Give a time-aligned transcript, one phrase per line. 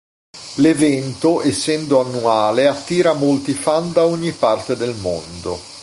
[0.55, 5.59] L'evento essendo annuale attira molti fan da ogni parte del mondo.